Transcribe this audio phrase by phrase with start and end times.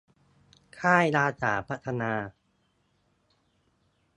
[0.79, 2.13] ค่ายอาสาพัฒนา